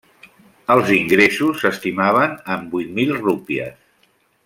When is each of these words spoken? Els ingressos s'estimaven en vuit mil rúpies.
Els 0.75 0.89
ingressos 0.95 1.61
s'estimaven 1.65 2.33
en 2.57 2.67
vuit 2.75 2.91
mil 3.01 3.15
rúpies. 3.23 3.81